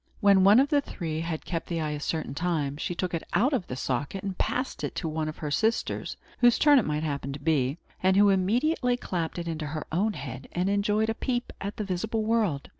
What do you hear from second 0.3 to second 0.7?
one of